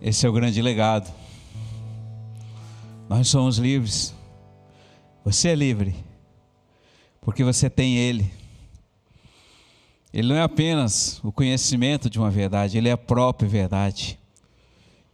[0.00, 1.12] Esse é o grande legado.
[3.08, 4.14] Nós somos livres.
[5.24, 5.94] Você é livre,
[7.20, 8.30] porque você tem Ele.
[10.14, 14.16] Ele não é apenas o conhecimento de uma verdade, ele é a própria verdade.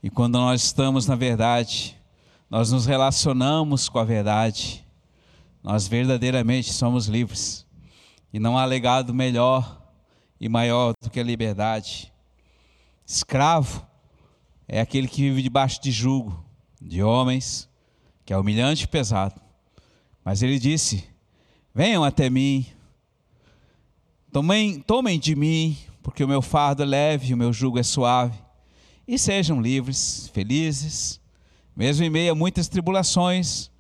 [0.03, 1.97] E quando nós estamos na verdade,
[2.51, 4.85] nós nos relacionamos com a verdade,
[5.63, 7.67] nós verdadeiramente somos livres.
[8.31, 9.81] E não há legado melhor
[10.39, 12.13] e maior do que a liberdade.
[13.07, 13.87] Escravo
[14.73, 16.45] é aquele que vive debaixo de jugo
[16.81, 17.69] de homens,
[18.25, 19.35] que é humilhante e pesado.
[20.25, 21.05] Mas ele disse:
[21.75, 22.65] Venham até mim,
[24.33, 27.83] tomem, tomem de mim, porque o meu fardo é leve e o meu jugo é
[27.83, 28.39] suave,
[29.09, 31.21] e sejam livres, felizes,
[31.75, 33.73] mesmo em meio a muitas tribulações,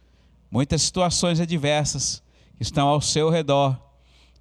[0.51, 2.21] muitas situações adversas
[2.57, 3.81] que estão ao seu redor.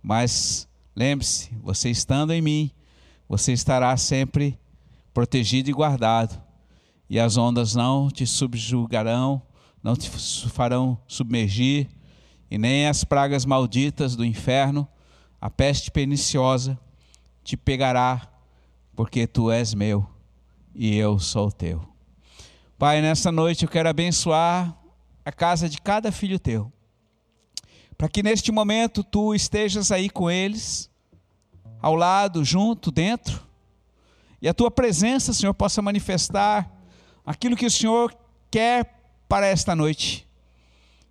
[0.02, 2.72] Mas lembre-se, você estando em mim,
[3.28, 4.59] você estará sempre
[5.14, 6.42] protegido e guardado,
[7.10, 9.42] e as ondas não te subjugarão,
[9.82, 10.10] não te
[10.50, 11.90] farão submergir,
[12.52, 14.88] e nem as pragas malditas do inferno,
[15.40, 16.80] a peste perniciosa,
[17.44, 18.28] te pegará,
[18.96, 20.08] porque tu és meu
[20.76, 21.82] e eu sou teu.
[22.78, 24.78] Pai, nessa noite eu quero abençoar
[25.26, 26.72] a casa de cada filho teu,
[27.98, 30.90] para que neste momento tu estejas aí com eles,
[31.82, 33.49] ao lado, junto, dentro,
[34.42, 36.72] e a tua presença, Senhor, possa manifestar
[37.26, 38.16] aquilo que o Senhor
[38.50, 40.28] quer para esta noite.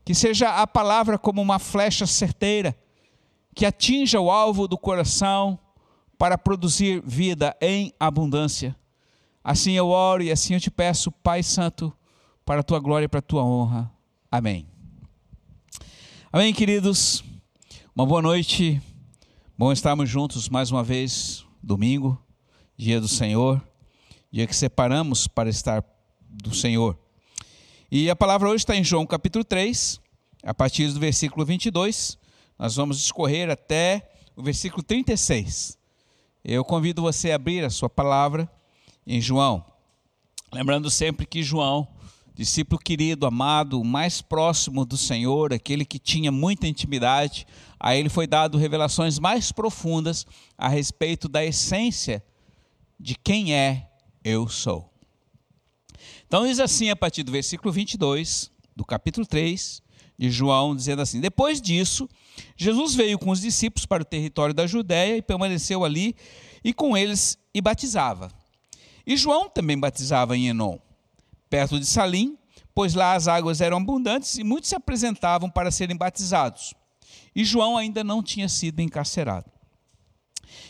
[0.05, 2.77] Que seja a palavra como uma flecha certeira,
[3.55, 5.59] que atinja o alvo do coração
[6.17, 8.75] para produzir vida em abundância.
[9.45, 11.93] Assim eu oro e assim eu te peço, Pai Santo,
[12.45, 13.91] para a tua glória e para a tua honra.
[14.31, 14.67] Amém.
[16.33, 17.23] Amém, queridos.
[17.95, 18.81] Uma boa noite.
[19.57, 22.19] Bom estarmos juntos mais uma vez, domingo
[22.79, 23.61] dia do Senhor,
[24.31, 25.85] dia que separamos para estar
[26.21, 26.97] do Senhor.
[27.91, 30.01] E a palavra hoje está em João capítulo 3,
[30.45, 32.17] a partir do versículo 22.
[32.57, 35.77] Nós vamos discorrer até o versículo 36.
[36.45, 38.49] Eu convido você a abrir a sua palavra
[39.05, 39.65] em João.
[40.53, 41.87] Lembrando sempre que João,
[42.33, 47.45] discípulo querido, amado, mais próximo do Senhor, aquele que tinha muita intimidade,
[47.81, 50.25] a ele foi dado revelações mais profundas
[50.57, 52.23] a respeito da essência
[52.99, 53.89] de quem é
[54.25, 54.93] eu sou.
[56.27, 59.83] Então diz assim a partir do versículo 22 do capítulo 3
[60.19, 62.09] de João, dizendo assim: Depois disso,
[62.57, 66.15] Jesus veio com os discípulos para o território da Judéia e permaneceu ali
[66.65, 68.31] e com eles e batizava.
[69.07, 70.79] E João também batizava em Enon,
[71.49, 72.37] perto de Salim,
[72.75, 76.75] pois lá as águas eram abundantes e muitos se apresentavam para serem batizados.
[77.35, 79.51] E João ainda não tinha sido encarcerado.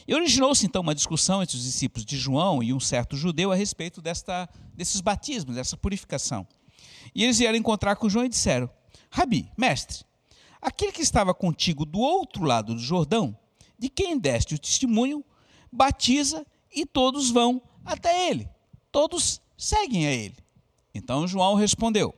[0.07, 3.55] E originou-se então uma discussão entre os discípulos de João e um certo judeu a
[3.55, 6.47] respeito desta, desses batismos, dessa purificação.
[7.15, 8.71] E eles vieram encontrar com João e disseram:
[9.11, 10.05] Rabi, mestre,
[10.61, 13.37] aquele que estava contigo do outro lado do Jordão,
[13.79, 15.25] de quem deste o testemunho,
[15.71, 18.49] batiza e todos vão até ele.
[18.91, 20.37] Todos seguem a ele.
[20.95, 22.15] Então João respondeu: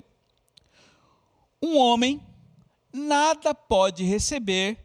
[1.63, 2.21] Um homem
[2.93, 4.79] nada pode receber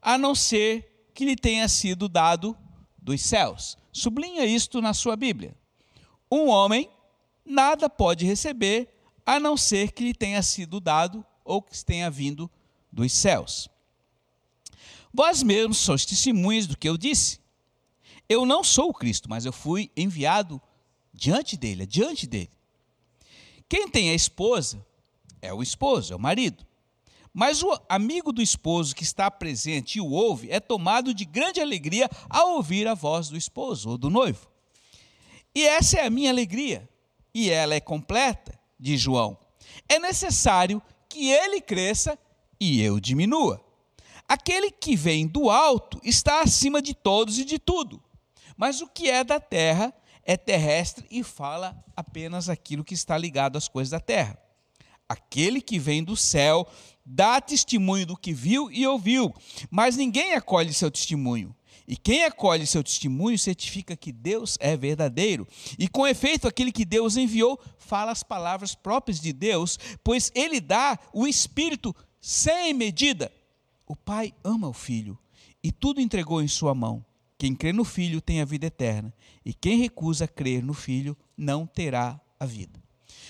[0.00, 0.89] a não ser
[1.20, 2.56] que lhe tenha sido dado
[2.96, 3.76] dos céus.
[3.92, 5.54] Sublinha isto na sua Bíblia.
[6.32, 6.88] Um homem
[7.44, 8.88] nada pode receber
[9.26, 12.50] a não ser que lhe tenha sido dado ou que tenha vindo
[12.90, 13.68] dos céus.
[15.12, 17.38] Vós mesmos sois testemunhas do que eu disse.
[18.26, 20.58] Eu não sou o Cristo, mas eu fui enviado
[21.12, 22.48] diante dele, diante dele.
[23.68, 24.82] Quem tem a esposa
[25.42, 26.66] é o esposo, é o marido.
[27.32, 31.60] Mas o amigo do esposo que está presente e o ouve é tomado de grande
[31.60, 34.48] alegria ao ouvir a voz do esposo ou do noivo.
[35.54, 36.88] E essa é a minha alegria,
[37.34, 39.38] e ela é completa, diz João.
[39.88, 42.18] É necessário que ele cresça
[42.60, 43.64] e eu diminua.
[44.28, 48.00] Aquele que vem do alto está acima de todos e de tudo.
[48.56, 49.92] Mas o que é da terra
[50.22, 54.38] é terrestre e fala apenas aquilo que está ligado às coisas da terra.
[55.08, 56.68] Aquele que vem do céu
[57.04, 59.34] dá testemunho do que viu e ouviu,
[59.70, 61.54] mas ninguém acolhe seu testemunho.
[61.86, 65.46] E quem acolhe seu testemunho certifica que Deus é verdadeiro.
[65.76, 70.60] E com efeito, aquele que Deus enviou fala as palavras próprias de Deus, pois ele
[70.60, 73.32] dá o Espírito sem medida.
[73.88, 75.18] O Pai ama o Filho
[75.64, 77.04] e tudo entregou em sua mão.
[77.36, 79.12] Quem crê no Filho tem a vida eterna,
[79.44, 82.78] e quem recusa crer no Filho não terá a vida.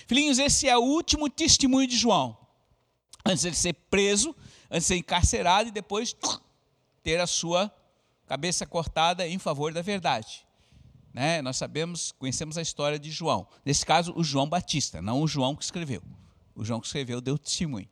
[0.05, 2.40] Filhinhos, esse é o último testemunho de João
[3.25, 4.35] antes de ser preso,
[4.69, 6.15] antes de ser encarcerado e depois
[7.03, 7.71] ter a sua
[8.27, 10.45] cabeça cortada em favor da verdade.
[11.13, 11.41] Né?
[11.41, 13.47] Nós sabemos, conhecemos a história de João.
[13.65, 16.01] Nesse caso, o João Batista, não o João que escreveu.
[16.55, 17.87] O João que escreveu deu testemunho.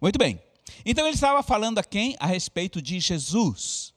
[0.00, 0.40] Muito bem.
[0.84, 2.16] Então ele estava falando a quem?
[2.20, 3.92] A respeito de Jesus.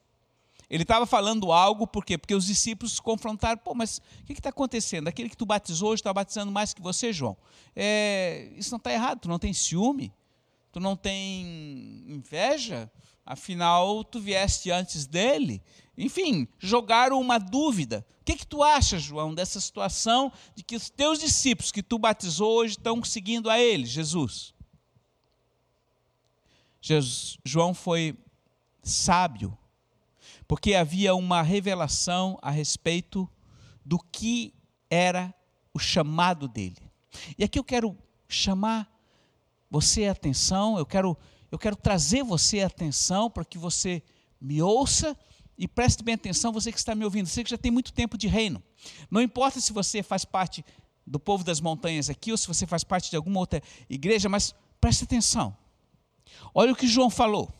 [0.69, 2.17] Ele estava falando algo, por quê?
[2.17, 5.07] Porque os discípulos confrontaram, pô, mas o que está acontecendo?
[5.07, 7.37] Aquele que tu batizou hoje está batizando mais que você, João.
[7.75, 10.11] É, isso não está errado, tu não tem ciúme,
[10.73, 12.91] tu não tem inveja,
[13.23, 15.61] afinal tu vieste antes dele.
[15.95, 18.03] Enfim, jogaram uma dúvida.
[18.21, 21.99] O que, que tu acha, João, dessa situação de que os teus discípulos que tu
[21.99, 24.51] batizou hoje estão seguindo a ele, Jesus?
[26.81, 28.17] Jesus João foi
[28.81, 29.55] sábio,
[30.47, 33.29] porque havia uma revelação a respeito
[33.85, 34.55] do que
[34.89, 35.33] era
[35.71, 36.81] o chamado dele.
[37.37, 37.95] E aqui eu quero
[38.27, 38.92] chamar
[39.73, 41.17] você a atenção, eu quero,
[41.51, 44.03] eu quero trazer você atenção para que você
[44.39, 45.17] me ouça
[45.57, 48.15] e preste bem atenção, você que está me ouvindo, você que já tem muito tempo
[48.15, 48.61] de reino.
[49.09, 50.63] Não importa se você faz parte
[51.07, 54.53] do povo das montanhas aqui ou se você faz parte de alguma outra igreja, mas
[54.79, 55.57] preste atenção.
[56.53, 57.51] Olha o que João falou.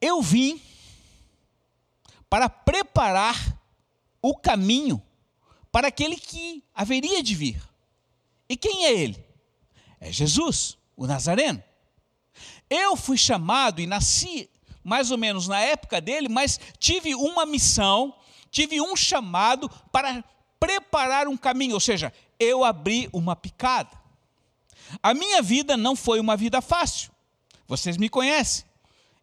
[0.00, 0.60] Eu vim
[2.28, 3.62] para preparar
[4.20, 5.00] o caminho
[5.70, 7.62] para aquele que haveria de vir.
[8.48, 9.31] E quem é ele?
[10.02, 11.62] É Jesus, o Nazareno.
[12.68, 14.50] Eu fui chamado e nasci
[14.82, 18.12] mais ou menos na época dele, mas tive uma missão,
[18.50, 20.24] tive um chamado para
[20.58, 23.96] preparar um caminho, ou seja, eu abri uma picada.
[25.00, 27.12] A minha vida não foi uma vida fácil.
[27.68, 28.64] Vocês me conhecem.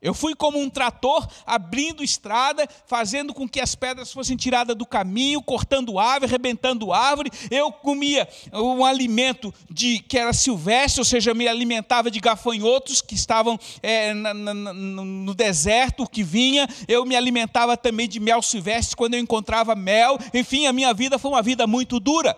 [0.02, 4.86] Eu fui como um trator abrindo estrada, fazendo com que as pedras fossem tiradas do
[4.86, 7.30] caminho, cortando árvore, arrebentando árvore.
[7.52, 13.14] Eu comia um alimento de que era silvestre, ou seja, me alimentava de gafanhotos que
[13.14, 16.66] estavam é, na, na, no deserto que vinha.
[16.88, 20.18] Eu me alimentava também de mel silvestre quando eu encontrava mel.
[20.34, 22.38] Enfim, a minha vida foi uma vida muito dura.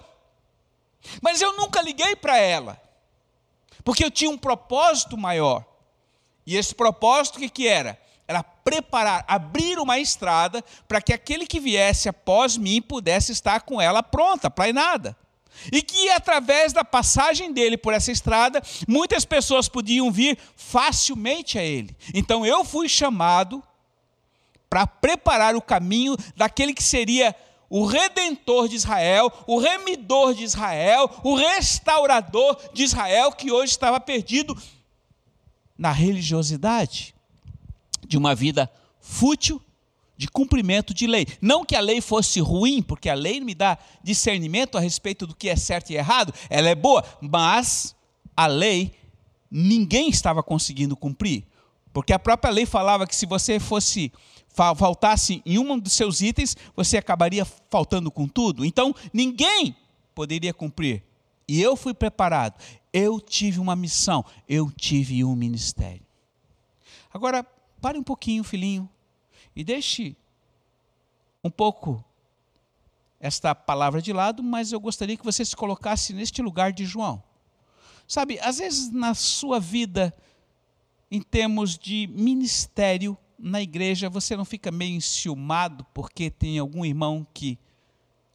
[1.22, 2.82] Mas eu nunca liguei para ela,
[3.84, 5.71] porque eu tinha um propósito maior.
[6.46, 8.00] E esse propósito o que, era?
[8.28, 13.82] Era preparar, abrir uma estrada para que aquele que viesse após mim pudesse estar com
[13.82, 15.16] ela pronta, planeada.
[15.72, 21.64] E que através da passagem dele por essa estrada, muitas pessoas podiam vir facilmente a
[21.64, 21.96] ele.
[22.14, 23.62] Então eu fui chamado
[24.70, 27.36] para preparar o caminho daquele que seria
[27.70, 34.00] o redentor de Israel, o remidor de Israel, o restaurador de Israel que hoje estava
[34.00, 34.58] perdido
[35.82, 37.16] na religiosidade,
[38.08, 39.60] de uma vida fútil,
[40.16, 41.26] de cumprimento de lei.
[41.42, 45.36] Não que a lei fosse ruim, porque a lei me dá discernimento a respeito do
[45.36, 47.96] que é certo e errado, ela é boa, mas
[48.38, 48.94] a lei
[49.50, 51.46] ninguém estava conseguindo cumprir.
[51.92, 54.14] Porque a própria lei falava que se você fosse
[54.54, 58.64] faltasse em um dos seus itens, você acabaria faltando com tudo.
[58.64, 59.76] Então, ninguém
[60.14, 61.02] poderia cumprir.
[61.48, 62.54] E eu fui preparado.
[62.94, 66.06] Eu tive uma missão, eu tive um ministério.
[67.14, 67.44] Agora,
[67.82, 68.90] pare um pouquinho, filhinho,
[69.56, 70.16] e deixe
[71.44, 72.04] um pouco
[73.20, 77.22] esta palavra de lado, mas eu gostaria que você se colocasse neste lugar de João.
[78.08, 80.14] Sabe, às vezes na sua vida,
[81.10, 87.26] em termos de ministério na igreja, você não fica meio enciumado porque tem algum irmão
[87.34, 87.58] que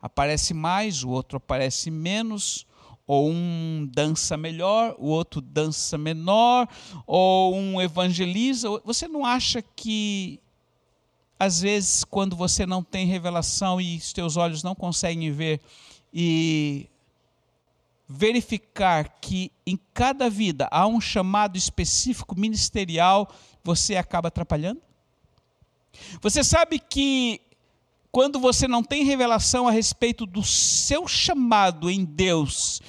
[0.00, 2.66] aparece mais, o outro aparece menos,
[3.06, 6.68] ou um dança melhor, o outro dança menor,
[7.06, 8.68] ou um evangeliza.
[8.84, 10.40] Você não acha que,
[11.38, 15.60] às vezes, quando você não tem revelação e os olhos não conseguem ver,
[16.12, 16.88] e
[18.08, 23.28] verificar que em cada vida há um chamado específico ministerial,
[23.62, 24.80] você acaba atrapalhando?
[26.20, 27.40] Você sabe que
[28.10, 32.80] quando você não tem revelação a respeito do seu chamado em Deus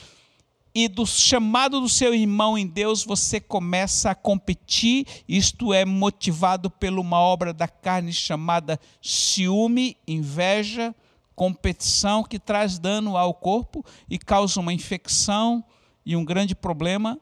[0.74, 6.70] e do chamado do seu irmão em Deus, você começa a competir, isto é motivado
[6.70, 10.96] por uma obra da carne chamada ciúme, inveja,
[11.36, 15.64] competição que traz dano ao corpo e causa uma infecção
[16.06, 17.20] e um grande problema.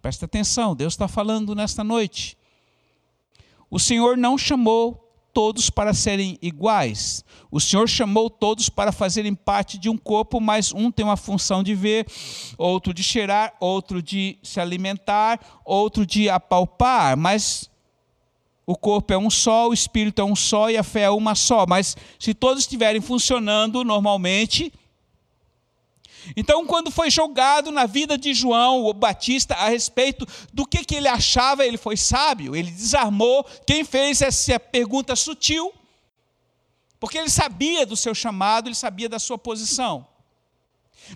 [0.00, 2.38] Presta atenção, Deus está falando nesta noite.
[3.70, 7.24] O Senhor não chamou todos para serem iguais.
[7.50, 11.62] O Senhor chamou todos para fazerem parte de um corpo, mas um tem uma função
[11.62, 12.06] de ver,
[12.56, 17.16] outro de cheirar, outro de se alimentar, outro de apalpar.
[17.16, 17.70] Mas
[18.66, 21.34] o corpo é um só, o espírito é um só e a fé é uma
[21.34, 21.64] só.
[21.66, 24.72] Mas se todos estiverem funcionando normalmente,
[26.36, 30.94] então, quando foi jogado na vida de João o Batista a respeito do que, que
[30.94, 33.44] ele achava, ele foi sábio, ele desarmou.
[33.66, 35.72] Quem fez essa pergunta sutil
[37.00, 40.06] Porque ele sabia do seu chamado, ele sabia da sua posição.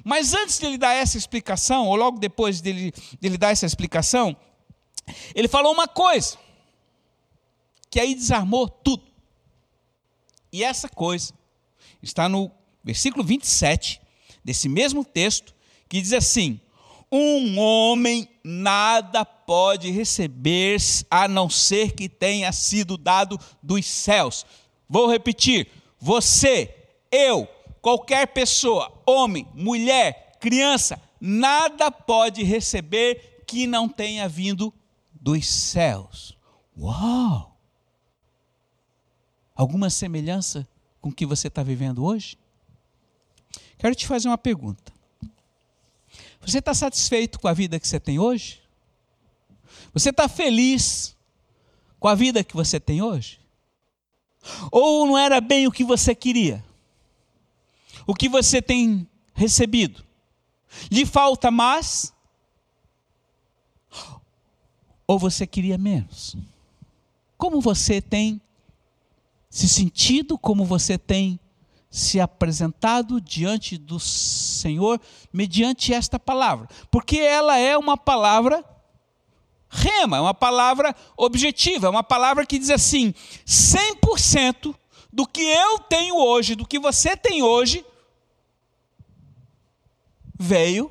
[0.04, 4.36] Mas antes dele dar essa explicação, ou logo depois dele, dele dar essa explicação,
[5.34, 6.38] ele falou uma coisa,
[7.90, 9.04] que aí desarmou tudo.
[10.52, 11.34] E essa coisa
[12.02, 12.50] está no
[12.84, 14.01] versículo 27
[14.44, 15.54] desse mesmo texto,
[15.88, 16.60] que diz assim:
[17.10, 20.76] Um homem nada pode receber
[21.10, 24.44] a não ser que tenha sido dado dos céus.
[24.88, 25.68] Vou repetir:
[25.98, 26.74] você,
[27.10, 27.46] eu,
[27.80, 34.72] qualquer pessoa, homem, mulher, criança, nada pode receber que não tenha vindo
[35.12, 36.36] dos céus.
[36.76, 37.56] Uau!
[39.54, 40.66] Alguma semelhança
[41.00, 42.36] com o que você está vivendo hoje?
[43.82, 44.92] Quero te fazer uma pergunta.
[46.40, 48.62] Você está satisfeito com a vida que você tem hoje?
[49.92, 51.16] Você está feliz
[51.98, 53.40] com a vida que você tem hoje?
[54.70, 56.64] Ou não era bem o que você queria?
[58.06, 60.04] O que você tem recebido?
[60.88, 62.14] Lhe falta mais?
[65.08, 66.36] Ou você queria menos?
[67.36, 68.40] Como você tem
[69.50, 71.40] se sentido, como você tem
[71.92, 74.98] se apresentado diante do Senhor
[75.30, 76.66] mediante esta palavra?
[76.90, 78.64] Porque ela é uma palavra
[79.68, 83.12] rema, é uma palavra objetiva, é uma palavra que diz assim:
[83.46, 84.74] 100%
[85.12, 87.84] do que eu tenho hoje, do que você tem hoje,
[90.38, 90.90] veio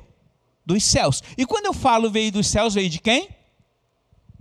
[0.64, 1.20] dos céus.
[1.36, 3.28] E quando eu falo veio dos céus, veio de quem?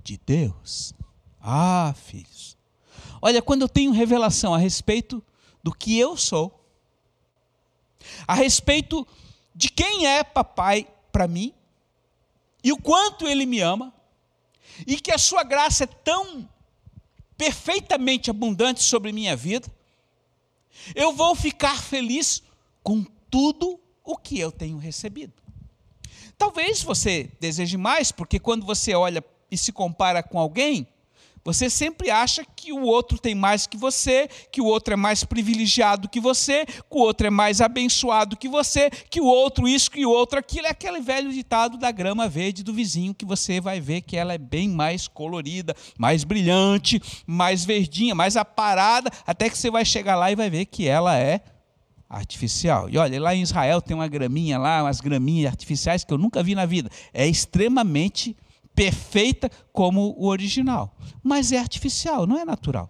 [0.03, 0.93] De Deus.
[1.41, 2.55] Ah, filhos.
[3.19, 5.23] Olha, quando eu tenho revelação a respeito
[5.63, 6.59] do que eu sou,
[8.27, 9.07] a respeito
[9.53, 11.53] de quem é papai para mim,
[12.63, 13.93] e o quanto ele me ama,
[14.85, 16.47] e que a sua graça é tão
[17.37, 19.67] perfeitamente abundante sobre minha vida,
[20.95, 22.41] eu vou ficar feliz
[22.83, 25.33] com tudo o que eu tenho recebido.
[26.37, 30.87] Talvez você deseje mais, porque quando você olha e se compara com alguém,
[31.43, 35.23] você sempre acha que o outro tem mais que você, que o outro é mais
[35.23, 39.89] privilegiado que você, que o outro é mais abençoado que você, que o outro isso,
[39.89, 40.67] que o outro aquilo.
[40.67, 44.33] É aquele velho ditado da grama verde do vizinho que você vai ver que ela
[44.33, 50.15] é bem mais colorida, mais brilhante, mais verdinha, mais aparada, até que você vai chegar
[50.15, 51.41] lá e vai ver que ela é
[52.07, 52.89] artificial.
[52.89, 56.43] E olha, lá em Israel tem uma graminha lá, umas graminhas artificiais que eu nunca
[56.43, 56.89] vi na vida.
[57.13, 58.35] É extremamente
[58.73, 62.89] perfeita como o original, mas é artificial, não é natural.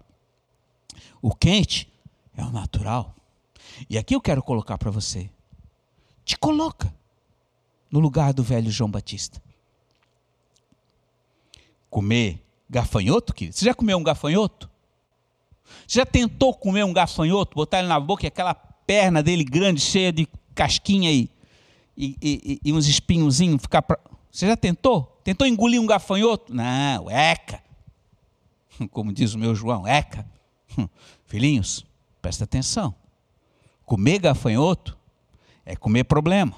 [1.20, 1.92] O quente
[2.36, 3.14] é o natural.
[3.88, 5.30] E aqui eu quero colocar para você.
[6.24, 6.92] Te coloca
[7.90, 9.42] no lugar do velho João Batista.
[11.90, 13.56] Comer gafanhoto, querido?
[13.56, 14.70] Você já comeu um gafanhoto?
[15.86, 19.80] Você já tentou comer um gafanhoto, botar ele na boca e aquela perna dele grande,
[19.80, 21.30] cheia de casquinha e,
[21.96, 23.98] e, e, e uns espinhozinhos ficar pra...
[24.32, 25.20] Você já tentou?
[25.22, 26.54] Tentou engolir um gafanhoto?
[26.54, 27.62] Não, eca.
[28.90, 30.26] Como diz o meu João, eca.
[31.26, 31.84] Filhinhos,
[32.22, 32.94] presta atenção.
[33.84, 34.96] Comer gafanhoto
[35.66, 36.54] é comer problema.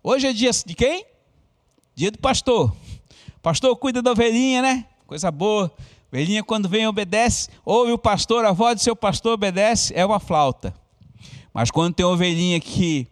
[0.00, 1.04] Hoje é dia de quem?
[1.92, 2.74] Dia do pastor.
[3.42, 4.86] Pastor cuida da ovelhinha, né?
[5.08, 5.74] Coisa boa.
[6.12, 7.50] Ovelhinha, quando vem, obedece.
[7.64, 10.72] Ouve o pastor, a voz do seu pastor obedece, é uma flauta.
[11.52, 13.08] Mas quando tem ovelhinha que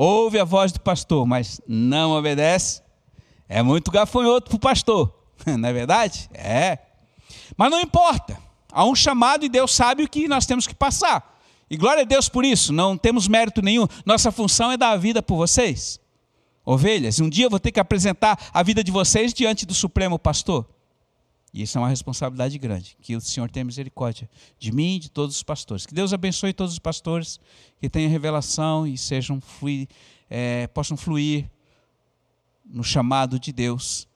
[0.00, 2.80] ouve a voz do pastor, mas não obedece,
[3.48, 5.12] é muito gafanhoto para o pastor,
[5.44, 6.30] não é verdade?
[6.32, 6.78] É.
[7.56, 8.38] Mas não importa,
[8.70, 11.36] há um chamado e Deus sabe o que nós temos que passar.
[11.68, 14.96] E glória a Deus por isso, não temos mérito nenhum, nossa função é dar a
[14.96, 15.98] vida por vocês.
[16.64, 20.16] Ovelhas, um dia eu vou ter que apresentar a vida de vocês diante do Supremo
[20.16, 20.64] Pastor.
[21.52, 22.96] E isso é uma responsabilidade grande.
[23.00, 24.28] Que o Senhor tenha misericórdia
[24.58, 25.86] de mim e de todos os pastores.
[25.86, 27.40] Que Deus abençoe todos os pastores,
[27.80, 29.40] que tenham revelação e sejam
[30.28, 31.50] é, possam fluir
[32.64, 34.06] no chamado de Deus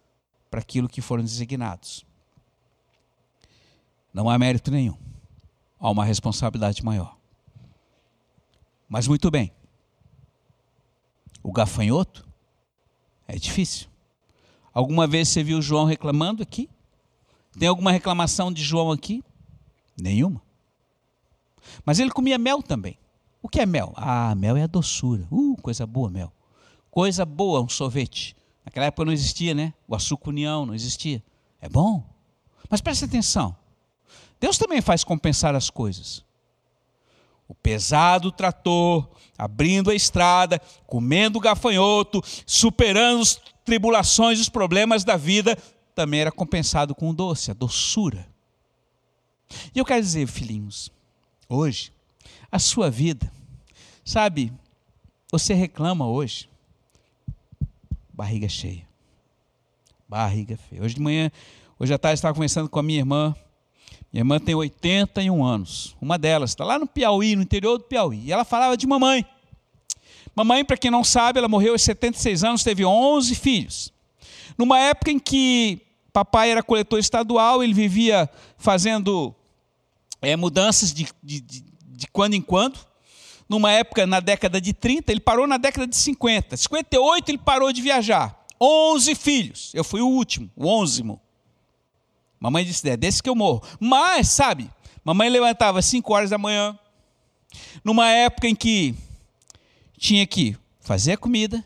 [0.50, 2.04] para aquilo que foram designados.
[4.12, 4.96] Não há mérito nenhum.
[5.80, 7.16] Há uma responsabilidade maior.
[8.88, 9.50] Mas muito bem.
[11.42, 12.28] O gafanhoto
[13.26, 13.88] é difícil.
[14.72, 16.68] Alguma vez você viu João reclamando aqui?
[17.58, 19.22] Tem alguma reclamação de João aqui?
[20.00, 20.40] Nenhuma.
[21.84, 22.98] Mas ele comia mel também.
[23.42, 23.92] O que é mel?
[23.96, 25.26] Ah, mel é a doçura.
[25.30, 26.32] Uh, coisa boa, mel.
[26.90, 28.36] Coisa boa, um sorvete.
[28.64, 29.74] Naquela época não existia, né?
[29.88, 31.22] O açúcar união não existia.
[31.60, 32.04] É bom.
[32.70, 33.56] Mas preste atenção.
[34.40, 36.24] Deus também faz compensar as coisas.
[37.48, 45.16] O pesado trator, abrindo a estrada, comendo gafanhoto, superando as tribulações e os problemas da
[45.16, 45.56] vida,
[45.94, 48.26] também era compensado com o doce, a doçura.
[49.74, 50.90] E eu quero dizer, filhinhos,
[51.48, 51.92] hoje,
[52.50, 53.30] a sua vida.
[54.04, 54.52] Sabe,
[55.30, 56.48] você reclama hoje,
[58.12, 58.86] barriga cheia.
[60.08, 60.82] Barriga feia.
[60.82, 61.30] Hoje de manhã,
[61.78, 63.34] hoje à tarde, estava conversando com a minha irmã.
[64.12, 65.96] Minha irmã tem 81 anos.
[66.00, 68.26] Uma delas está lá no Piauí, no interior do Piauí.
[68.26, 69.24] E ela falava de mamãe.
[70.34, 73.91] Mamãe, para quem não sabe, ela morreu aos 76 anos, teve 11 filhos.
[74.56, 75.80] Numa época em que
[76.12, 78.28] papai era coletor estadual, ele vivia
[78.58, 79.34] fazendo
[80.20, 82.78] é, mudanças de, de, de, de quando em quando.
[83.48, 86.56] Numa época, na década de 30, ele parou na década de 50.
[86.56, 88.38] 58, ele parou de viajar.
[88.60, 89.70] 11 filhos.
[89.74, 91.20] Eu fui o último, o onzimo.
[92.38, 93.62] Mamãe disse: é desse que eu morro.
[93.78, 94.70] Mas, sabe,
[95.04, 96.78] mamãe levantava às 5 horas da manhã,
[97.84, 98.94] numa época em que
[99.98, 101.64] tinha que fazer a comida,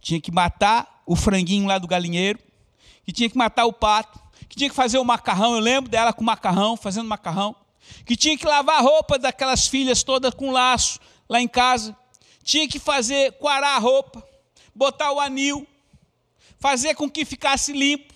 [0.00, 2.38] tinha que matar o franguinho lá do galinheiro,
[3.04, 5.54] que tinha que matar o pato, que tinha que fazer o macarrão.
[5.54, 7.54] Eu lembro dela com macarrão, fazendo macarrão,
[8.04, 11.96] que tinha que lavar a roupa daquelas filhas todas com laço lá em casa,
[12.42, 14.22] tinha que fazer, quarar a roupa,
[14.74, 15.66] botar o anil,
[16.58, 18.12] fazer com que ficasse limpo,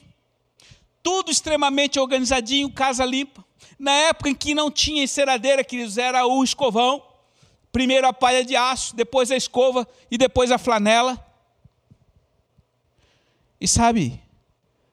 [1.03, 3.45] tudo extremamente organizadinho, casa limpa.
[3.79, 7.03] Na época em que não tinha enceradeira, queridos, era o escovão,
[7.71, 11.26] primeiro a palha de aço, depois a escova e depois a flanela.
[13.61, 14.21] E sabe,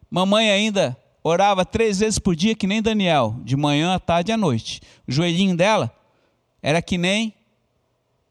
[0.09, 4.33] mamãe ainda orava três vezes por dia, que nem Daniel, de manhã, à tarde e
[4.33, 4.81] à noite.
[5.07, 5.93] O joelhinho dela
[6.61, 7.33] era que nem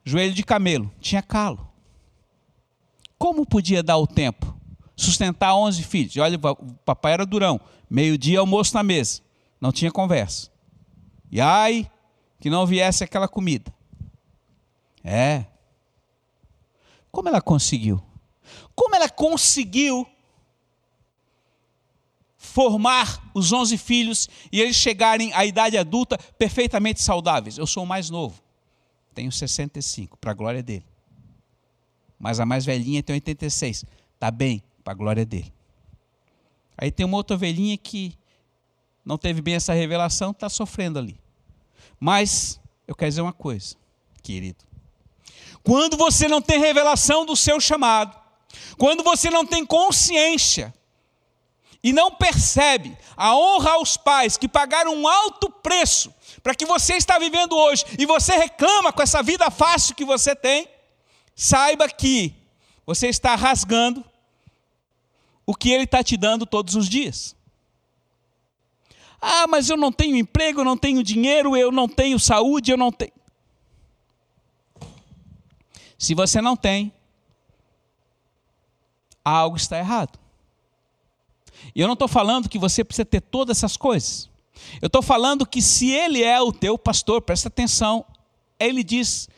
[0.05, 1.69] joelho de camelo, tinha calo.
[3.19, 4.53] Como podia dar o tempo?
[4.97, 6.17] Sustentar 11 filhos.
[6.17, 7.61] Olha, o papai era durão.
[7.89, 9.21] Meio-dia, almoço na mesa.
[9.61, 10.51] Não tinha conversa.
[11.31, 11.89] E ai,
[12.41, 13.73] que não viesse aquela comida.
[15.05, 15.45] É.
[17.11, 18.03] Como ela conseguiu?
[18.75, 20.07] Como ela conseguiu
[22.53, 27.57] formar os 11 filhos e eles chegarem à idade adulta perfeitamente saudáveis?
[27.57, 28.43] Eu sou o mais novo.
[29.15, 30.85] Tenho 65, para a glória dele.
[32.19, 33.85] Mas a mais velhinha tem 86.
[34.15, 35.53] Está bem, para a glória dele.
[36.77, 38.15] Aí tem uma outra ovelhinha que
[39.05, 41.19] não teve bem essa revelação, está sofrendo ali.
[41.99, 43.77] Mas eu quero dizer uma coisa,
[44.23, 44.65] querido.
[45.65, 48.17] Quando você não tem revelação do seu chamado,
[48.77, 50.73] quando você não tem consciência
[51.83, 56.95] e não percebe a honra aos pais que pagaram um alto preço para que você
[56.95, 60.69] está vivendo hoje e você reclama com essa vida fácil que você tem,
[61.35, 62.35] saiba que
[62.87, 64.05] você está rasgando
[65.47, 67.35] o que ele está te dando todos os dias.
[69.21, 72.77] Ah, mas eu não tenho emprego, eu não tenho dinheiro, eu não tenho saúde, eu
[72.77, 73.13] não tenho.
[75.97, 76.93] Se você não tem,
[79.25, 80.19] algo está errado.
[81.75, 84.31] E eu não estou falando que você precisa ter todas essas coisas.
[84.81, 88.05] Eu estou falando que se ele é o teu pastor, presta atenção,
[88.59, 89.29] ele diz,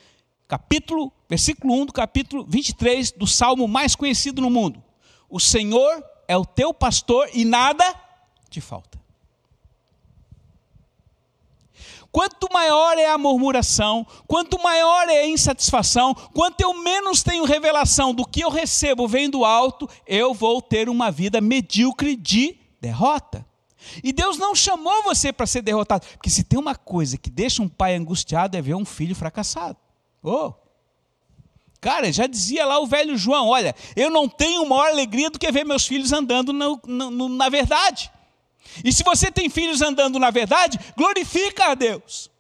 [0.49, 4.83] capítulo, versículo 1 do capítulo 23 do salmo mais conhecido no mundo:
[5.29, 7.85] O Senhor é o teu pastor e nada
[8.51, 9.04] te falta.
[12.15, 18.15] Quanto maior é a murmuração, quanto maior é a insatisfação, quanto eu menos tenho revelação
[18.15, 23.45] do que eu recebo vem do alto, eu vou ter uma vida medíocre de derrota.
[24.01, 27.61] E Deus não chamou você para ser derrotado, porque se tem uma coisa que deixa
[27.61, 29.77] um pai angustiado é ver um filho fracassado.
[30.23, 30.53] Oh.
[31.81, 35.51] Cara, já dizia lá o velho João: olha, eu não tenho maior alegria do que
[35.51, 38.09] ver meus filhos andando no, no, na verdade.
[38.83, 42.31] E se você tem filhos andando na verdade, glorifica a Deus.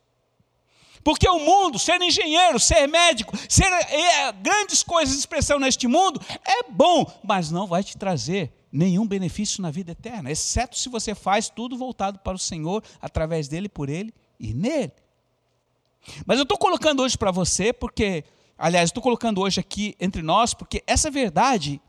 [1.04, 6.18] Porque o mundo, ser engenheiro, ser médico, ser é, grandes coisas de expressão neste mundo,
[6.42, 11.14] é bom, mas não vai te trazer nenhum benefício na vida eterna, exceto se você
[11.14, 14.92] faz tudo voltado para o Senhor, através dele, por ele e nele.
[16.26, 18.24] Mas eu estou colocando hoje para você, porque,
[18.58, 21.80] aliás, estou colocando hoje aqui entre nós, porque essa verdade,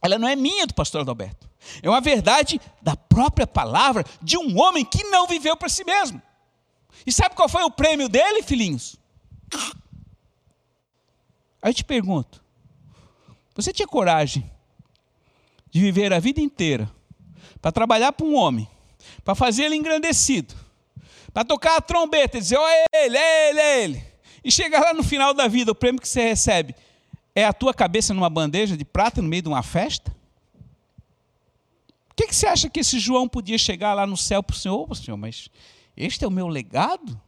[0.00, 1.47] ela não é minha do pastor Adalberto.
[1.82, 6.20] É uma verdade da própria palavra de um homem que não viveu para si mesmo.
[7.06, 8.96] E sabe qual foi o prêmio dele, filhinhos?
[11.62, 12.42] Aí eu te pergunto:
[13.54, 14.50] você tinha coragem
[15.70, 16.90] de viver a vida inteira
[17.60, 18.68] para trabalhar para um homem,
[19.24, 20.54] para fazer ele engrandecido,
[21.32, 24.04] para tocar a trombeta e dizer: ó, é ele, é ele, é ele.
[24.44, 26.74] E chegar lá no final da vida, o prêmio que você recebe
[27.34, 30.16] é a tua cabeça numa bandeja de prata no meio de uma festa?
[32.18, 34.96] Que, que você acha que esse João podia chegar lá no céu para o Senhor?
[34.96, 35.48] Senhor, mas
[35.96, 37.20] este é o meu legado?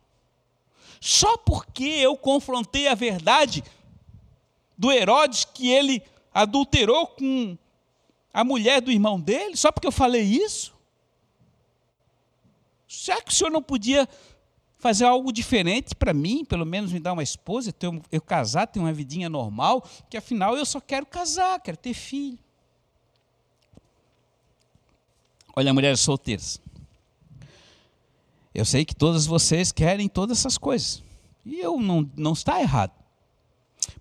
[1.01, 3.63] Só porque eu confrontei a verdade
[4.77, 6.03] do Herodes que ele
[6.35, 7.57] adulterou com
[8.35, 9.57] a mulher do irmão dele?
[9.57, 10.75] Só porque eu falei isso?
[12.89, 14.09] Será que o senhor não podia
[14.81, 18.81] fazer algo diferente para mim, pelo menos me dar uma esposa, eu, eu casar, ter
[18.81, 22.39] uma vidinha normal, que afinal eu só quero casar, quero ter filho.
[25.55, 26.61] Olha, mulheres solteiras.
[28.55, 31.03] Eu sei que todas vocês querem todas essas coisas.
[31.45, 32.93] E eu não, não está errado.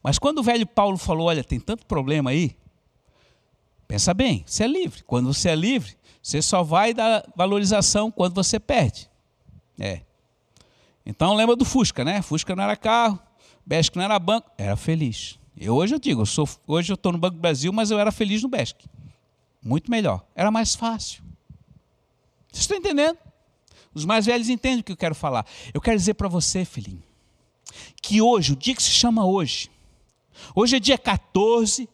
[0.03, 2.55] Mas quando o velho Paulo falou, olha, tem tanto problema aí,
[3.87, 5.03] pensa bem, você é livre.
[5.03, 9.09] Quando você é livre, você só vai dar valorização quando você perde.
[9.79, 10.01] É.
[11.05, 12.21] Então lembra do Fusca, né?
[12.21, 13.19] Fusca não era carro,
[13.65, 15.39] Besc não era banco, era feliz.
[15.57, 17.99] Eu hoje eu digo, eu sou, hoje eu estou no Banco do Brasil, mas eu
[17.99, 18.85] era feliz no Besc.
[19.63, 20.25] Muito melhor.
[20.35, 21.23] Era mais fácil.
[22.51, 23.17] Vocês estão entendendo?
[23.93, 25.45] Os mais velhos entendem o que eu quero falar.
[25.73, 27.03] Eu quero dizer para você, filhinho,
[28.01, 29.69] que hoje, o dia que se chama hoje,
[30.55, 31.89] hoje é dia 14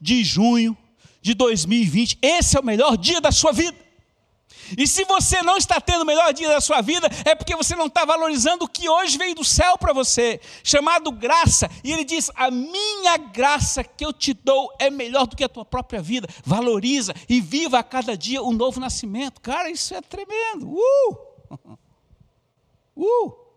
[0.00, 0.76] de junho
[1.20, 3.87] de 2020, esse é o melhor dia da sua vida.
[4.76, 7.74] E se você não está tendo o melhor dia da sua vida, é porque você
[7.74, 11.70] não está valorizando o que hoje veio do céu para você, chamado graça.
[11.82, 15.48] E ele diz: A minha graça que eu te dou é melhor do que a
[15.48, 16.28] tua própria vida.
[16.44, 19.40] Valoriza e viva a cada dia um novo nascimento.
[19.40, 20.68] Cara, isso é tremendo.
[20.68, 21.28] Uh!
[23.00, 23.47] Uh!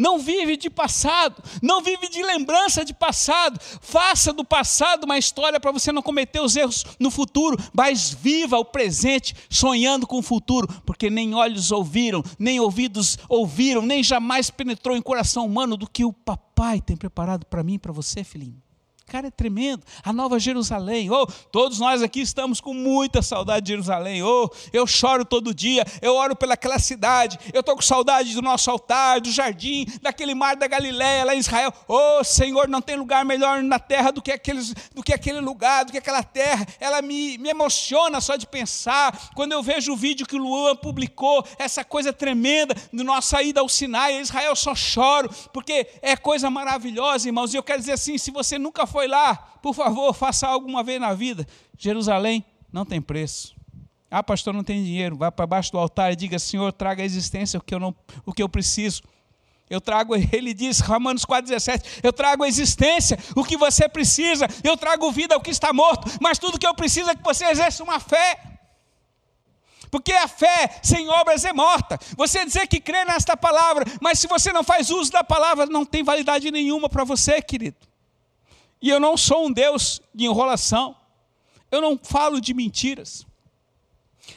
[0.00, 3.60] Não vive de passado, não vive de lembrança de passado.
[3.82, 8.56] Faça do passado uma história para você não cometer os erros no futuro, mas viva
[8.56, 14.48] o presente sonhando com o futuro, porque nem olhos ouviram, nem ouvidos ouviram, nem jamais
[14.48, 18.24] penetrou em coração humano do que o papai tem preparado para mim e para você,
[18.24, 18.69] filhinho.
[19.10, 19.82] Cara, é tremendo.
[20.04, 21.10] A Nova Jerusalém.
[21.10, 24.22] Oh, todos nós aqui estamos com muita saudade de Jerusalém.
[24.22, 25.84] Oh, eu choro todo dia.
[26.00, 27.36] Eu oro pelaquela cidade.
[27.52, 31.40] Eu estou com saudade do nosso altar, do jardim, daquele mar da Galiléia lá em
[31.40, 31.74] Israel.
[31.88, 35.84] Oh, Senhor, não tem lugar melhor na terra do que, aqueles, do que aquele lugar,
[35.84, 36.64] do que aquela terra.
[36.78, 39.32] Ela me, me emociona só de pensar.
[39.34, 43.60] Quando eu vejo o vídeo que o Luan publicou, essa coisa tremenda de nossa saída
[43.60, 47.52] ao Sinai, Israel, só choro, porque é coisa maravilhosa, irmãos.
[47.52, 50.68] E eu quero dizer assim: se você nunca foi foi lá, por favor, faça algo
[50.68, 51.46] uma vez na vida.
[51.78, 53.56] Jerusalém não tem preço.
[54.10, 55.16] Ah, pastor, não tem dinheiro.
[55.16, 57.96] Vá para baixo do altar e diga: Senhor, traga a existência o que eu, não,
[58.26, 59.02] o que eu preciso.
[59.70, 64.76] Eu trago, ele diz, Romanos 4,17, eu trago a existência, o que você precisa, eu
[64.76, 67.82] trago vida ao que está morto, mas tudo que eu preciso é que você exerça
[67.82, 68.38] uma fé.
[69.90, 71.98] Porque a fé sem obras é morta.
[72.18, 75.86] Você dizer que crê nesta palavra, mas se você não faz uso da palavra, não
[75.86, 77.89] tem validade nenhuma para você, querido.
[78.80, 80.96] E eu não sou um Deus de enrolação.
[81.70, 83.26] Eu não falo de mentiras.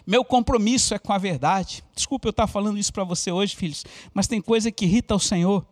[0.06, 1.84] Meu compromisso é com a verdade.
[1.96, 5.20] Desculpe eu estar falando isso para você hoje, filhos, mas tem coisa que irrita o
[5.20, 5.66] Senhor.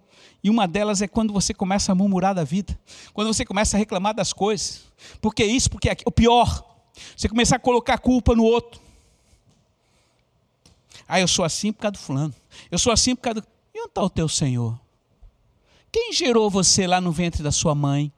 [0.43, 2.79] E uma delas é quando você começa a murmurar da vida,
[3.13, 4.83] quando você começa a reclamar das coisas.
[5.19, 6.63] Porque isso, porque é o pior.
[7.15, 8.81] Você começar a colocar culpa no outro.
[11.07, 12.33] Ah, eu sou assim por causa do fulano.
[12.71, 13.47] Eu sou assim por causa do.
[13.73, 14.79] E onde está o teu Senhor?
[15.91, 18.11] Quem gerou você lá no ventre da sua mãe?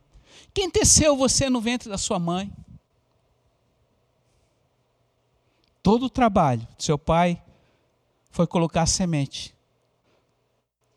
[0.53, 2.51] Quem teceu você no ventre da sua mãe?
[5.81, 7.41] Todo o trabalho do seu pai
[8.29, 9.53] foi colocar a semente.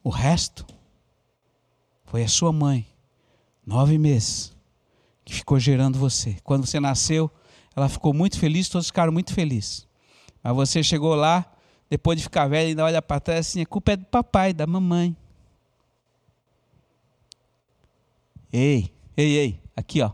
[0.05, 0.65] O resto
[2.05, 2.87] foi a sua mãe,
[3.67, 4.55] nove meses,
[5.25, 6.37] que ficou gerando você.
[6.45, 7.31] Quando você nasceu,
[7.75, 9.87] ela ficou muito feliz, todos ficaram muito felizes.
[10.43, 11.45] Mas você chegou lá,
[11.91, 14.67] depois de ficar velho, ainda olha para trás assim: a culpa é do papai, da
[14.67, 15.17] mamãe.
[18.53, 20.13] Ei, Ei, ei, aqui ó.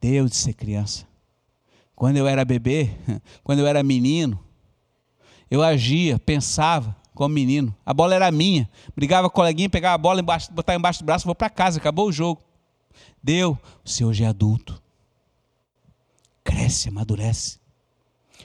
[0.00, 1.06] Deus de ser criança.
[1.94, 2.90] Quando eu era bebê,
[3.44, 4.42] quando eu era menino,
[5.50, 7.74] eu agia, pensava como menino.
[7.86, 8.68] A bola era minha.
[8.96, 11.78] Brigava com o coleguinha, pegava a bola, embaixo, botava embaixo do braço, vou para casa,
[11.78, 12.42] acabou o jogo.
[13.22, 13.56] Deu.
[13.84, 14.82] Você hoje é adulto.
[16.42, 17.60] Cresce, amadurece.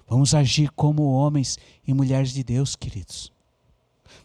[0.08, 3.32] Vamos agir como homens e mulheres de Deus, queridos.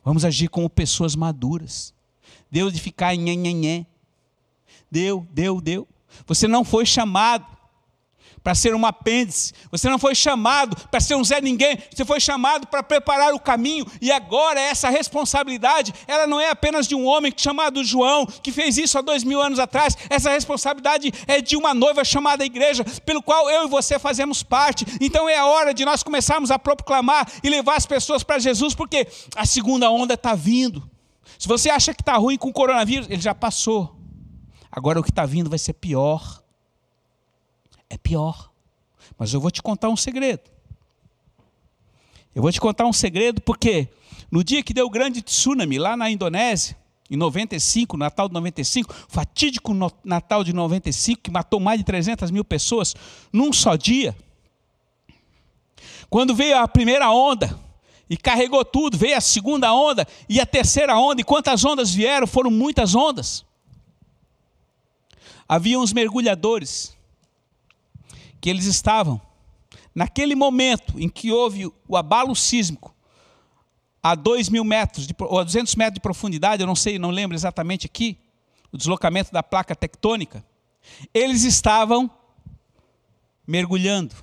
[0.05, 1.95] Vamos agir como pessoas maduras.
[2.51, 3.87] Deus de ficar nhenhenhé
[4.93, 5.89] deu, deu, deu.
[6.27, 7.47] Você não foi chamado
[8.43, 12.19] para ser um apêndice, você não foi chamado para ser um Zé Ninguém, você foi
[12.19, 17.07] chamado para preparar o caminho, e agora essa responsabilidade, ela não é apenas de um
[17.07, 21.57] homem chamado João, que fez isso há dois mil anos atrás, essa responsabilidade é de
[21.57, 25.73] uma noiva chamada igreja, pelo qual eu e você fazemos parte, então é a hora
[25.73, 30.15] de nós começarmos a proclamar e levar as pessoas para Jesus, porque a segunda onda
[30.15, 30.91] está vindo.
[31.39, 34.02] Se você acha que está ruim com o coronavírus, ele já passou.
[34.73, 36.43] Agora o que está vindo vai ser pior.
[37.91, 38.51] É pior.
[39.19, 40.51] Mas eu vou te contar um segredo.
[42.35, 43.91] Eu vou te contar um segredo porque
[44.31, 46.75] no dia que deu o grande tsunami lá na Indonésia,
[47.11, 52.43] em 95, Natal de 95, fatídico Natal de 95, que matou mais de 300 mil
[52.43, 52.97] pessoas
[53.31, 54.17] num só dia.
[56.09, 57.61] Quando veio a primeira onda,
[58.13, 58.99] e carregou tudo.
[58.99, 62.27] Veio a segunda onda e a terceira onda, e quantas ondas vieram?
[62.27, 63.43] Foram muitas ondas.
[65.53, 66.97] Havia uns mergulhadores
[68.41, 69.21] que eles estavam
[69.95, 72.97] naquele momento em que houve o abalo sísmico
[74.03, 77.11] a 2 mil metros, de, ou a 200 metros de profundidade, eu não sei, não
[77.11, 78.17] lembro exatamente aqui,
[78.73, 80.43] o deslocamento da placa tectônica,
[81.13, 82.11] eles estavam
[83.47, 84.15] mergulhando.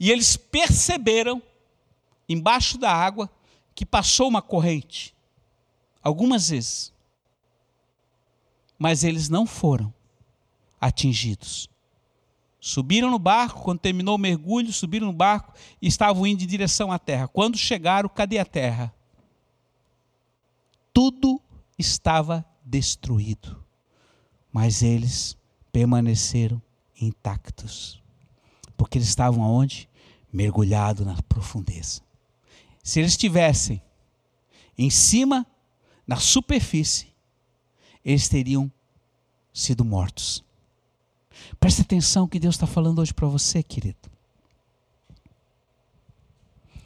[0.00, 1.42] E eles perceberam,
[2.26, 3.30] embaixo da água,
[3.74, 5.14] que passou uma corrente.
[6.02, 6.90] Algumas vezes.
[8.78, 9.92] Mas eles não foram
[10.80, 11.68] atingidos.
[12.60, 16.90] Subiram no barco, quando terminou o mergulho, subiram no barco e estavam indo em direção
[16.90, 17.28] à terra.
[17.28, 18.92] Quando chegaram, cadê a terra?
[20.92, 21.40] Tudo
[21.78, 23.64] estava destruído,
[24.52, 25.36] mas eles
[25.70, 26.60] permaneceram
[27.00, 28.02] intactos,
[28.76, 29.88] porque eles estavam aonde?
[30.32, 32.02] Mergulhados na profundeza.
[32.82, 33.80] Se eles estivessem
[34.76, 35.46] em cima,
[36.06, 37.08] na superfície,
[38.04, 38.70] eles teriam
[39.52, 40.44] sido mortos.
[41.58, 44.10] Preste atenção que Deus está falando hoje para você, querido.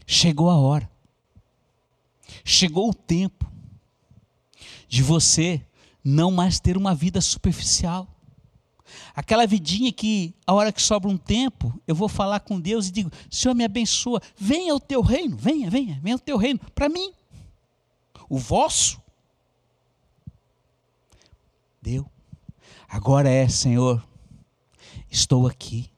[0.07, 0.91] Chegou a hora,
[2.45, 3.51] chegou o tempo
[4.89, 5.65] de você
[6.05, 8.09] não mais ter uma vida superficial.
[9.15, 12.93] Aquela vidinha que, a hora que sobra um tempo, eu vou falar com Deus e
[12.93, 16.89] digo: Senhor, me abençoa, venha o teu reino, venha, venha, venha o teu reino, para
[16.89, 17.13] mim.
[18.29, 19.01] O vosso
[21.81, 22.07] deu.
[22.89, 24.07] Agora é, Senhor,
[25.13, 25.91] estou aqui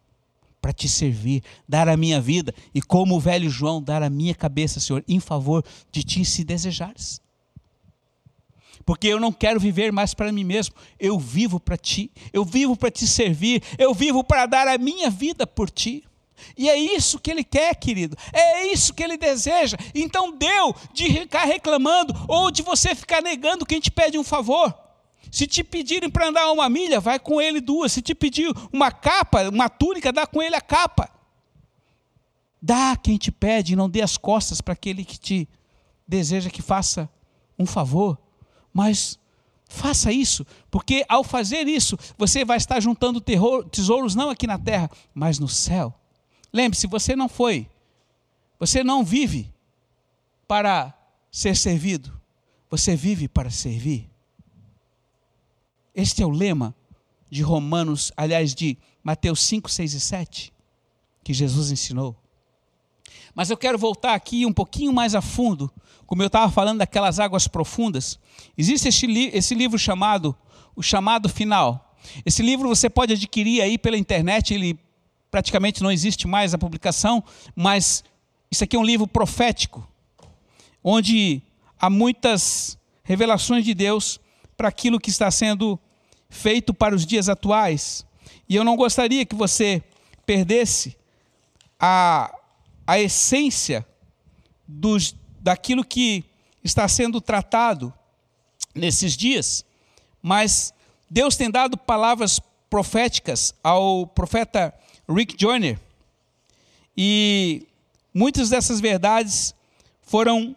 [0.61, 4.35] para te servir, dar a minha vida e, como o velho João, dar a minha
[4.35, 7.21] cabeça, Senhor, em favor de ti, se desejares.
[8.85, 12.77] Porque eu não quero viver mais para mim mesmo, eu vivo para ti, eu vivo
[12.77, 16.05] para te servir, eu vivo para dar a minha vida por ti.
[16.57, 18.17] E é isso que ele quer, querido.
[18.33, 19.77] É isso que ele deseja.
[19.95, 24.84] Então deu de ficar reclamando ou de você ficar negando quem te pede um favor.
[25.35, 27.91] Se te pedirem para andar uma milha, vai com ele duas.
[27.91, 31.11] Se te pedir uma capa, uma túnica, dá com ele a capa.
[32.63, 35.49] Dá quem te pede, não dê as costas para aquele que te
[36.07, 37.11] deseja que faça
[37.59, 38.17] um favor.
[38.73, 39.19] Mas
[39.69, 44.89] faça isso, porque ao fazer isso, você vai estar juntando tesouros não aqui na terra,
[45.13, 45.93] mas no céu.
[46.53, 47.69] Lembre-se, você não foi,
[48.57, 49.53] você não vive
[50.47, 50.95] para
[51.29, 52.17] ser servido,
[52.71, 54.14] você vive para servir.
[55.95, 56.75] Este é o lema
[57.31, 60.53] de Romanos, aliás, de Mateus 5, 6 e 7,
[61.23, 62.17] que Jesus ensinou.
[63.35, 65.71] Mas eu quero voltar aqui um pouquinho mais a fundo,
[66.07, 68.19] como eu estava falando daquelas águas profundas.
[68.57, 70.37] Existe esse, li esse livro chamado
[70.75, 71.95] O Chamado Final.
[72.27, 74.79] Esse livro você pode adquirir aí pela internet, ele
[75.31, 77.23] praticamente não existe mais a publicação,
[77.55, 78.05] mas
[78.51, 79.87] isso aqui é um livro profético,
[80.83, 81.43] onde
[81.81, 84.21] há muitas revelações de Deus
[84.57, 85.79] para aquilo que está sendo
[86.29, 88.05] feito para os dias atuais.
[88.49, 89.83] E eu não gostaria que você
[90.27, 90.97] perdesse
[91.79, 92.35] a,
[92.87, 93.87] a essência
[94.67, 96.25] dos, daquilo que
[96.63, 97.93] está sendo tratado
[98.75, 99.65] nesses dias,
[100.23, 100.73] mas
[101.09, 104.75] Deus tem dado palavras proféticas ao profeta
[105.09, 105.79] Rick Joyner,
[106.97, 107.67] e
[108.13, 109.55] muitas dessas verdades
[110.03, 110.57] foram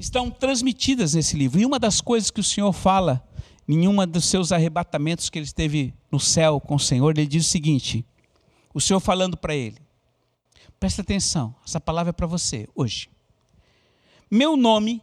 [0.00, 1.60] estão transmitidas nesse livro.
[1.60, 3.22] E uma das coisas que o Senhor fala
[3.68, 7.46] em um dos seus arrebatamentos que ele esteve no céu com o Senhor, ele diz
[7.46, 8.04] o seguinte:
[8.72, 9.76] o Senhor falando para ele,
[10.80, 13.10] presta atenção, essa palavra é para você hoje.
[14.30, 15.02] Meu nome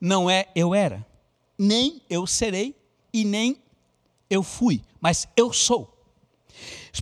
[0.00, 1.04] não é eu era,
[1.58, 2.76] nem eu serei
[3.12, 3.60] e nem
[4.30, 5.96] eu fui, mas eu sou.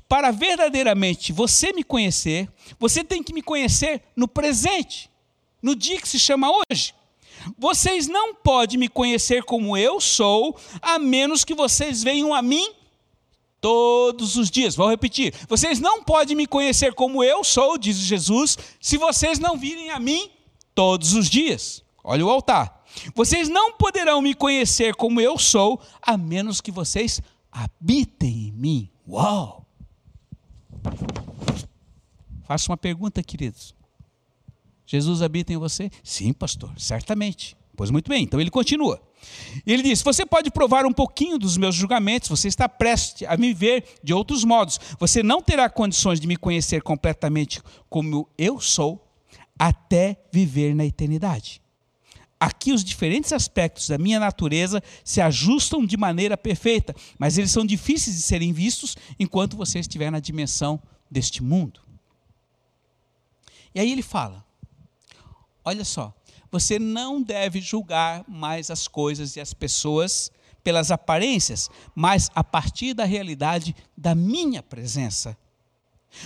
[0.09, 5.08] Para verdadeiramente você me conhecer, você tem que me conhecer no presente
[5.62, 6.94] no dia que se chama hoje.
[7.57, 12.75] Vocês não podem me conhecer como eu sou, a menos que vocês venham a mim
[13.61, 14.75] todos os dias.
[14.77, 15.35] Vou repetir.
[15.49, 19.99] Vocês não podem me conhecer como eu sou, diz Jesus, se vocês não virem a
[19.99, 20.31] mim
[20.75, 21.83] todos os dias.
[22.03, 22.85] Olha o altar.
[23.14, 28.90] Vocês não poderão me conhecer como eu sou, a menos que vocês habitem em mim.
[29.07, 29.66] Uau!
[32.47, 33.78] Faço uma pergunta, queridos.
[34.88, 35.90] Jesus habita em você?
[36.03, 37.55] Sim, pastor, certamente.
[37.77, 39.01] Pois muito bem, então ele continua.
[39.66, 43.53] Ele diz: Você pode provar um pouquinho dos meus julgamentos, você está prestes a me
[43.53, 44.81] ver de outros modos.
[44.98, 49.07] Você não terá condições de me conhecer completamente como eu sou,
[49.59, 51.61] até viver na eternidade.
[52.40, 57.66] Aqui os diferentes aspectos da minha natureza se ajustam de maneira perfeita, mas eles são
[57.66, 61.81] difíceis de serem vistos enquanto você estiver na dimensão deste mundo.
[63.74, 64.48] E aí ele fala:
[65.69, 66.15] Olha só,
[66.51, 70.33] você não deve julgar mais as coisas e as pessoas
[70.65, 75.37] pelas aparências, mas a partir da realidade da minha presença.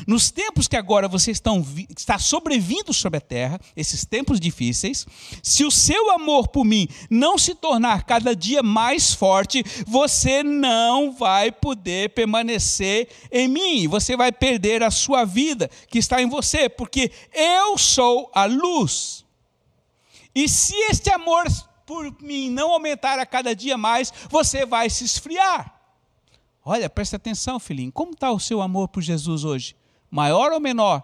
[0.07, 5.05] Nos tempos que agora você está sobrevindo sobre a terra, esses tempos difíceis,
[5.43, 11.11] se o seu amor por mim não se tornar cada dia mais forte, você não
[11.11, 16.69] vai poder permanecer em mim, você vai perder a sua vida que está em você,
[16.69, 19.22] porque eu sou a luz.
[20.35, 21.45] E se este amor
[21.87, 25.81] por mim não aumentar a cada dia mais, você vai se esfriar.
[26.65, 27.93] Olha, presta atenção, filhinho.
[27.93, 29.77] Como está o seu amor por Jesus hoje?
[30.11, 31.03] Maior ou menor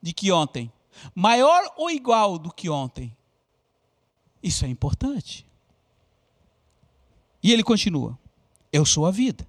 [0.00, 0.72] de que ontem?
[1.14, 3.14] Maior ou igual do que ontem?
[4.42, 5.46] Isso é importante.
[7.42, 8.18] E ele continua:
[8.72, 9.46] Eu sou a vida.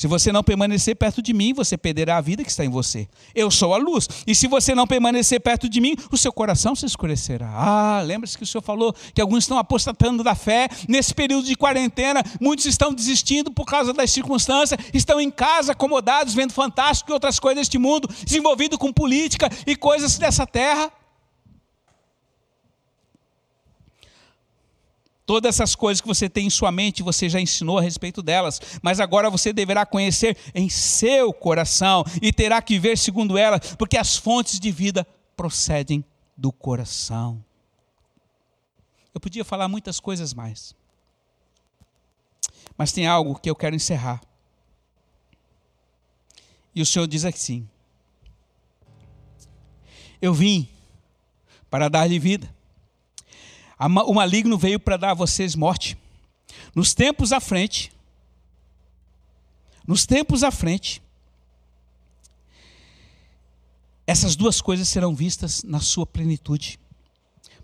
[0.00, 3.06] Se você não permanecer perto de mim, você perderá a vida que está em você.
[3.34, 4.08] Eu sou a luz.
[4.26, 7.52] E se você não permanecer perto de mim, o seu coração se escurecerá.
[7.54, 10.70] Ah, lembra-se que o Senhor falou que alguns estão apostatando da fé.
[10.88, 16.32] Nesse período de quarentena, muitos estão desistindo por causa das circunstâncias, estão em casa, acomodados,
[16.32, 20.90] vendo fantástico e outras coisas deste mundo, desenvolvido com política e coisas dessa terra.
[25.30, 28.60] Todas essas coisas que você tem em sua mente, você já ensinou a respeito delas,
[28.82, 33.96] mas agora você deverá conhecer em seu coração e terá que ver segundo elas, porque
[33.96, 36.04] as fontes de vida procedem
[36.36, 37.44] do coração.
[39.14, 40.74] Eu podia falar muitas coisas mais,
[42.76, 44.20] mas tem algo que eu quero encerrar.
[46.74, 47.68] E o Senhor diz assim:
[50.20, 50.68] Eu vim
[51.70, 52.52] para dar-lhe vida
[53.80, 55.96] o maligno veio para dar a vocês morte.
[56.74, 57.90] Nos tempos à frente,
[59.86, 61.02] nos tempos à frente,
[64.06, 66.78] essas duas coisas serão vistas na sua plenitude.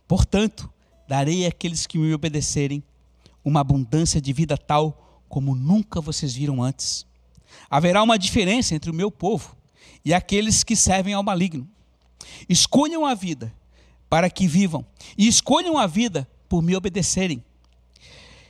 [0.09, 0.73] Portanto,
[1.07, 2.83] darei àqueles que me obedecerem
[3.45, 7.05] uma abundância de vida tal como nunca vocês viram antes.
[7.69, 9.57] Haverá uma diferença entre o meu povo
[10.05, 11.69] e aqueles que servem ao maligno.
[12.49, 13.53] Escolham a vida
[14.09, 14.85] para que vivam
[15.17, 17.43] e escolham a vida por me obedecerem.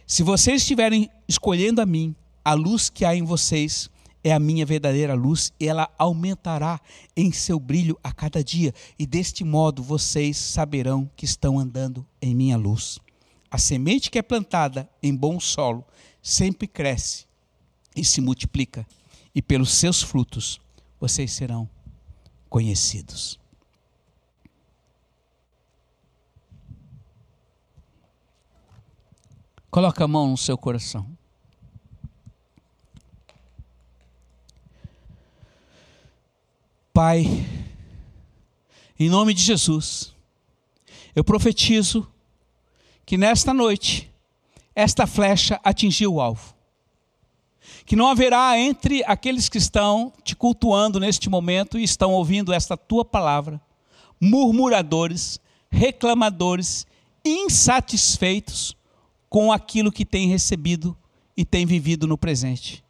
[0.07, 2.15] Se vocês estiverem escolhendo a mim,
[2.45, 3.91] a luz que há em vocês
[4.23, 6.81] é a minha verdadeira luz e ela aumentará
[7.17, 12.35] em seu brilho a cada dia, e deste modo vocês saberão que estão andando em
[12.35, 12.99] minha luz.
[13.51, 15.85] A semente que é plantada em bom solo
[16.21, 17.25] sempre cresce
[17.95, 18.87] e se multiplica,
[19.35, 20.61] e pelos seus frutos
[21.01, 21.69] vocês serão
[22.49, 23.39] conhecidos.
[29.77, 31.07] Coloca a mão no seu coração.
[36.95, 37.27] Pai,
[38.99, 40.15] em nome de Jesus,
[41.15, 42.11] eu profetizo
[43.05, 44.11] que nesta noite
[44.75, 46.55] esta flecha atingiu o alvo.
[47.85, 52.79] Que não haverá entre aqueles que estão te cultuando neste momento e estão ouvindo esta
[52.79, 53.61] tua palavra,
[54.19, 55.39] murmuradores,
[55.71, 56.87] reclamadores,
[57.23, 58.75] insatisfeitos,
[59.29, 60.97] com aquilo que tem recebido
[61.37, 62.85] e tem vivido no presente.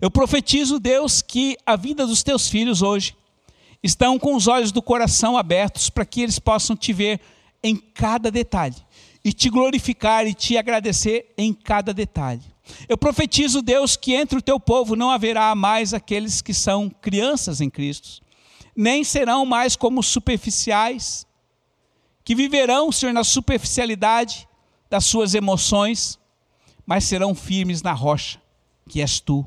[0.00, 3.16] Eu profetizo, Deus, que a vida dos teus filhos hoje
[3.82, 7.20] estão com os olhos do coração abertos para que eles possam te ver
[7.62, 8.76] em cada detalhe
[9.24, 12.42] e te glorificar e te agradecer em cada detalhe.
[12.88, 17.60] Eu profetizo, Deus, que entre o teu povo não haverá mais aqueles que são crianças
[17.60, 18.22] em Cristo,
[18.74, 21.26] nem serão mais como superficiais,
[22.24, 24.48] que viverão, Senhor, na superficialidade
[24.94, 26.20] das suas emoções,
[26.86, 28.40] mas serão firmes na rocha,
[28.88, 29.44] que és tu,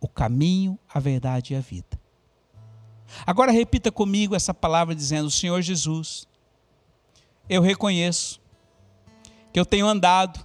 [0.00, 2.00] o caminho, a verdade e a vida.
[3.24, 6.26] Agora repita comigo essa palavra dizendo: Senhor Jesus,
[7.48, 8.40] eu reconheço
[9.52, 10.44] que eu tenho andado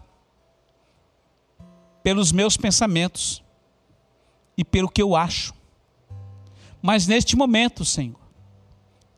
[2.04, 3.44] pelos meus pensamentos
[4.56, 5.52] e pelo que eu acho.
[6.80, 8.22] Mas neste momento, Senhor,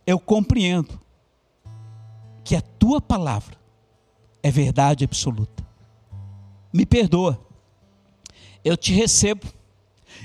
[0.08, 0.98] eu compreendo
[2.42, 3.65] que a tua palavra
[4.46, 5.68] é verdade absoluta.
[6.72, 7.44] Me perdoa.
[8.64, 9.44] Eu te recebo.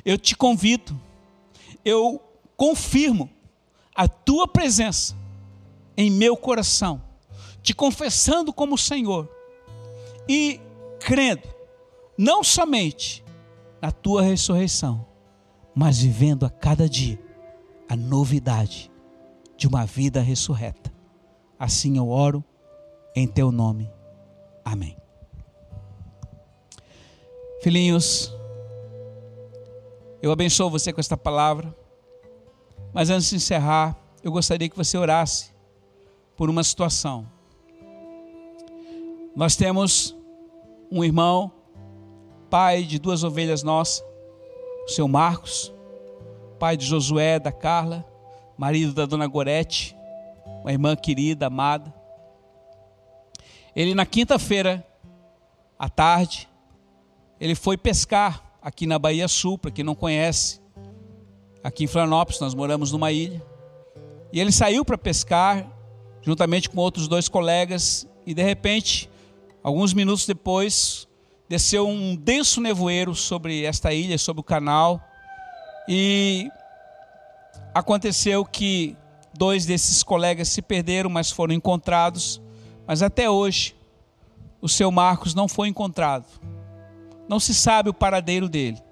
[0.04, 1.00] Eu te convido.
[1.82, 2.22] Eu
[2.54, 3.30] confirmo
[3.94, 5.16] a tua presença
[5.96, 7.02] em meu coração,
[7.62, 9.26] te confessando como Senhor
[10.28, 10.60] e
[10.98, 11.48] crendo
[12.18, 13.24] não somente
[13.80, 15.06] na tua ressurreição,
[15.74, 17.18] mas vivendo a cada dia
[17.88, 18.92] a novidade
[19.56, 20.92] de uma vida ressurreta.
[21.58, 22.44] Assim eu oro
[23.16, 23.90] em teu nome.
[24.64, 24.96] Amém.
[27.62, 28.34] Filhinhos,
[30.22, 31.74] eu abençoo você com esta palavra,
[32.92, 35.50] mas antes de encerrar, eu gostaria que você orasse
[36.36, 37.26] por uma situação.
[39.36, 40.16] Nós temos
[40.90, 41.52] um irmão,
[42.48, 44.04] pai de duas ovelhas nossas,
[44.84, 45.72] o seu Marcos,
[46.58, 48.04] pai de Josué, da Carla,
[48.58, 49.96] marido da dona Gorete,
[50.62, 51.94] uma irmã querida, amada.
[53.74, 54.86] Ele na quinta-feira,
[55.78, 56.48] à tarde,
[57.40, 60.60] ele foi pescar aqui na Bahia Sul, para quem não conhece.
[61.62, 63.42] Aqui em Florianópolis, nós moramos numa ilha.
[64.32, 65.66] E ele saiu para pescar,
[66.22, 69.10] juntamente com outros dois colegas, e de repente,
[69.62, 71.08] alguns minutos depois,
[71.48, 75.02] desceu um denso nevoeiro sobre esta ilha, sobre o canal,
[75.88, 76.48] e
[77.74, 78.96] aconteceu que
[79.36, 82.40] dois desses colegas se perderam, mas foram encontrados
[82.90, 83.76] mas até hoje,
[84.60, 86.26] o seu Marcos não foi encontrado.
[87.28, 88.82] Não se sabe o paradeiro dele.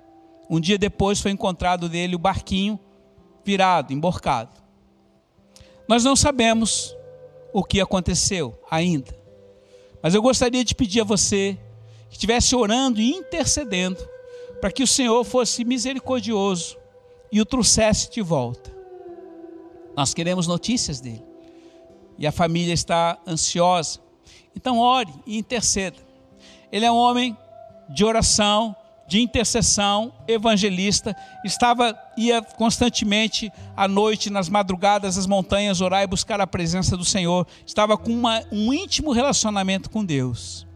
[0.48, 2.78] Um dia depois foi encontrado dele o barquinho
[3.44, 4.56] virado, emborcado.
[5.88, 6.96] Nós não sabemos
[7.52, 9.12] o que aconteceu ainda.
[10.00, 11.58] Mas eu gostaria de pedir a você
[12.08, 13.98] que estivesse orando e intercedendo
[14.60, 16.76] para que o Senhor fosse misericordioso
[17.32, 18.72] e o trouxesse de volta.
[19.96, 21.27] Nós queremos notícias dele
[22.18, 24.00] e a família está ansiosa.
[24.54, 25.96] Então, ore e interceda.
[26.72, 27.36] Ele é um homem
[27.88, 28.74] de oração,
[29.06, 36.40] de intercessão, evangelista, estava ia constantemente à noite nas madrugadas às montanhas orar e buscar
[36.42, 40.66] a presença do Senhor, estava com uma, um íntimo relacionamento com Deus.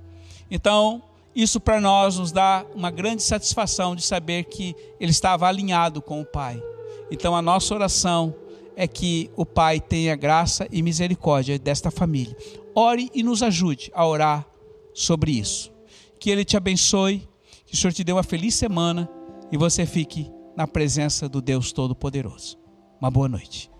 [0.50, 1.02] Então,
[1.34, 6.20] isso para nós nos dá uma grande satisfação de saber que ele estava alinhado com
[6.20, 6.62] o Pai.
[7.10, 8.34] Então, a nossa oração
[8.76, 12.36] é que o Pai tenha graça e misericórdia desta família.
[12.74, 14.46] Ore e nos ajude a orar
[14.94, 15.72] sobre isso.
[16.18, 17.28] Que Ele te abençoe,
[17.66, 19.08] que o Senhor te dê uma feliz semana
[19.50, 22.58] e você fique na presença do Deus Todo-Poderoso.
[23.00, 23.71] Uma boa noite.